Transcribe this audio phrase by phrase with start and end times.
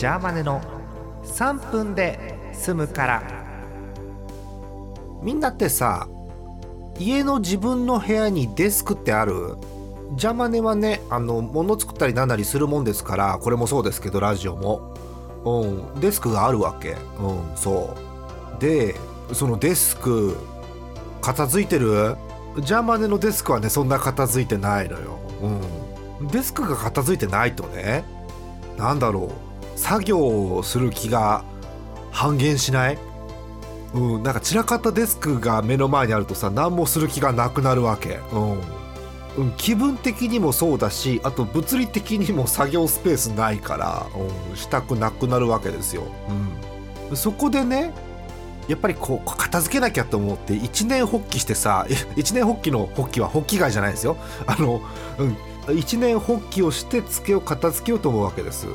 [0.00, 0.62] ジャーマネの
[1.24, 3.22] 3分で済むから。
[5.22, 6.08] みんなってさ
[6.98, 9.58] 家の自分の部屋にデスクってある？
[10.14, 14.94] ジャーマネはねあの物作ったりなんなりするもんですからこれもそうですけどラジオも。
[15.44, 16.92] うんデスクがあるわけ。
[17.18, 17.94] うんそ
[18.58, 18.58] う。
[18.58, 18.94] で
[19.34, 20.34] そのデスク
[21.20, 22.16] 片付いてる？
[22.60, 25.18] ジャーマネのデスクはねそんな片付いてないのよ。
[26.22, 26.28] うん。
[26.28, 28.02] デスクが片付いてないとね
[28.78, 29.49] なんだろう。
[29.80, 31.42] 作業をする気が
[32.12, 32.98] 半減しない？
[33.94, 38.20] うんなんか散らかったデスクが目の前にあるとさ何もする気がなくなるわけ。
[38.32, 38.60] うん。
[39.38, 44.06] うん、気分的にもそうだしあと物理的にも作業スペースないから、
[44.50, 46.02] うん、したくなくなるわけですよ、
[47.10, 47.94] うん、そこでね
[48.66, 51.86] やっぱりこう片付けなきゃと思って一年発起してさ
[52.16, 54.16] 一年発起の発起は発起外じゃないですよ。
[54.46, 54.82] あの、
[55.68, 58.66] うん、一年発起をして机を片付けようと思うわけです。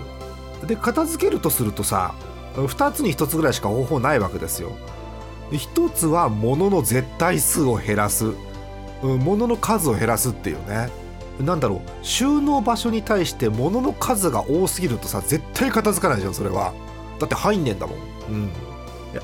[0.65, 2.15] で片付けるとするとさ
[2.55, 4.71] 2つに1つぐらいしか方法ないわけですよ。
[5.51, 8.33] 1つは物の絶対数を減らす。
[9.01, 10.89] 物の数を減らすっていうね。
[11.39, 11.89] なんだろう。
[12.01, 16.73] 収納場所に対して物の数が多すぎるとさ絶対片付かないじゃんそれは。
[17.19, 17.97] だって入んねえんだもん。
[17.97, 18.51] うん。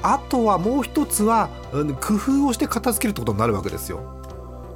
[0.01, 4.21] あとはもう一つは、うん、工夫をして片付けるってことになるわけですよ。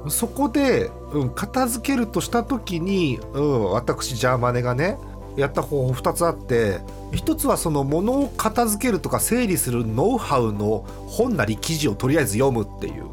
[0.08, 4.98] そこで、うん、片付けるとした時に、うん、私ジャーマネがね
[5.36, 6.80] やった方法2つあって
[7.12, 13.04] 1つはその物を片付けるとか整理するノウハウの本なり記事をとりあえず読むっていう、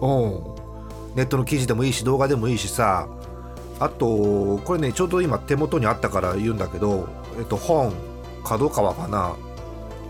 [0.00, 0.06] う
[1.12, 3.08] ん、ネットの記事でもいいし動画でもいいしさ。
[3.80, 7.08] あとこれねちょうど今手元にあったから言うんだけど、
[7.38, 7.92] えっと、本。
[8.44, 9.36] 角川かな。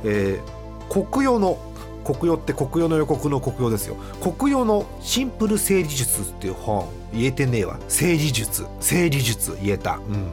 [0.04, 1.58] えー、国用の
[2.04, 3.96] 国用って国用の予告の国用ですよ。
[4.22, 6.88] 国用のシンプル整理術っていう本。
[7.12, 7.78] 言えてねえわ。
[7.88, 8.66] 整理術。
[8.80, 9.96] 整理術言えた。
[9.96, 10.30] うん、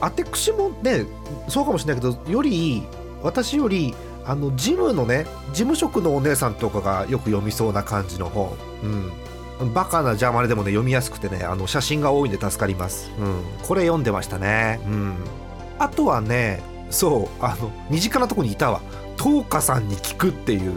[0.00, 1.04] アテクシもね
[1.48, 2.82] そうかもしれないけどより
[3.22, 8.56] 私よりあのジムのね事務職のお姉さんとかがよく読みそうな感じの本、
[9.60, 14.80] うん、バカなジャーマネでもね読みやすくてねあの写真が多いんで助かります、うん、これ読んでましたね。
[14.86, 15.16] うん。
[15.78, 18.80] あとはねそうあの身近なとこにいたわ。
[19.18, 20.72] 東花さんに聞くっていう。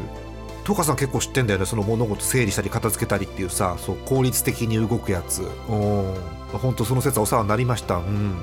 [0.64, 1.66] 東花さん結構知ってんだよね。
[1.66, 5.44] その物事整理したり片付けたりっていうさそう効率的に動くやつ。
[5.70, 6.14] うん。
[6.54, 7.98] 本当その説はお世話になりました。
[7.98, 8.38] うん。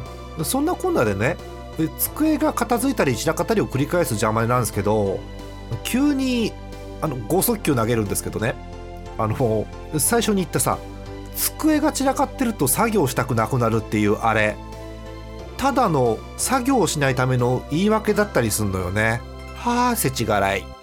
[0.44, 1.36] そんなこんなでね
[1.98, 5.18] 机が片付いたり散らかったりを繰り返す邪魔なんですけど
[5.82, 6.52] 急に
[7.00, 8.54] あの剛速球投げるんですけどね。
[9.18, 9.66] あの
[9.98, 10.78] 最初に言ったさ
[11.36, 14.56] 机が散らかってると作業したくなくなるっていうあれ。
[15.56, 19.20] ただの作業をしないための言い訳だったりすんのよね。
[19.56, 20.79] はあせちがらい。